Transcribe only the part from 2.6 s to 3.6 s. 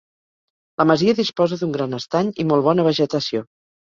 bona vegetació.